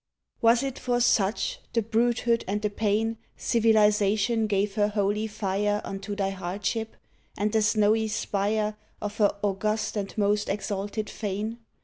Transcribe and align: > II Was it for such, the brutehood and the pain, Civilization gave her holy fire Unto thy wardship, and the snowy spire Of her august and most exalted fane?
> 0.01 0.01
II 0.01 0.37
Was 0.41 0.63
it 0.63 0.79
for 0.79 0.99
such, 0.99 1.59
the 1.73 1.83
brutehood 1.83 2.43
and 2.47 2.59
the 2.63 2.71
pain, 2.71 3.19
Civilization 3.37 4.47
gave 4.47 4.73
her 4.73 4.87
holy 4.87 5.27
fire 5.27 5.79
Unto 5.83 6.15
thy 6.15 6.35
wardship, 6.41 6.95
and 7.37 7.51
the 7.51 7.61
snowy 7.61 8.07
spire 8.07 8.77
Of 8.99 9.17
her 9.17 9.35
august 9.43 9.95
and 9.95 10.17
most 10.17 10.49
exalted 10.49 11.07
fane? 11.07 11.59